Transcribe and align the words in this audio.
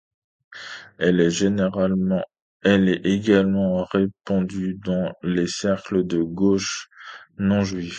Elle 0.97 1.19
est 1.21 3.05
également 3.05 3.83
répandue 3.83 4.79
dans 4.83 5.13
les 5.21 5.45
cercles 5.45 6.07
de 6.07 6.23
gauche 6.23 6.89
non-juifs. 7.37 7.89